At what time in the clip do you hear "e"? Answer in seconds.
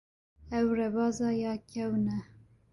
2.17-2.19